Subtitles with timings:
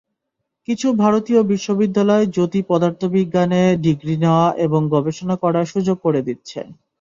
[0.67, 6.59] কিছু ভারতীয় বিশ্ববিদ্যালয় জ্যোতিঃপদার্থবিজ্ঞানে ডিগ্রি নেওয়া এবং গবেষণা করার সুযোগ করে দিচ্ছে।